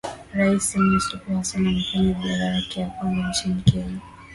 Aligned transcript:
Rais 0.35 0.59
Samia 0.71 0.99
Suluhu 0.99 1.35
Hassan 1.37 1.67
amefanya 1.67 2.21
ziara 2.21 2.45
yake 2.45 2.79
ya 2.81 2.89
kwanza 2.89 3.27
nchini 3.29 3.61
Kenya 3.61 4.01